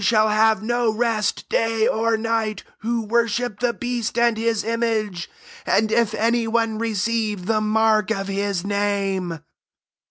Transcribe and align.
4or 0.01 0.03
shall 0.03 0.29
have 0.29 0.63
no 0.63 0.91
rest 0.91 1.47
day 1.47 1.85
or 1.87 2.17
night 2.17 2.63
who 2.79 3.03
worship 3.05 3.59
the 3.59 3.71
beast 3.71 4.17
and 4.17 4.35
his 4.35 4.63
image, 4.63 5.29
and 5.63 5.91
if 5.91 6.15
any 6.15 6.47
one 6.47 6.79
receive 6.79 7.45
the 7.45 7.61
mark 7.61 8.09
of 8.09 8.27
his 8.27 8.65
name." 8.65 9.43